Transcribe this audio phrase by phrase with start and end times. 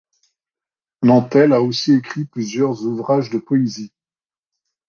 [1.03, 3.93] Nantel a aussi écrit plusieurs ouvrages de poésie.